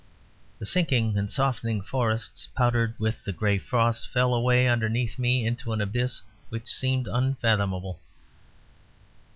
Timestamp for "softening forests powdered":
1.31-2.95